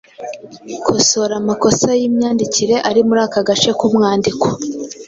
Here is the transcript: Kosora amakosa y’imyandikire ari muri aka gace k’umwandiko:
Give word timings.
Kosora 0.85 1.33
amakosa 1.41 1.89
y’imyandikire 1.99 2.75
ari 2.89 2.99
muri 3.07 3.21
aka 3.27 3.41
gace 3.47 3.69
k’umwandiko: 3.79 4.45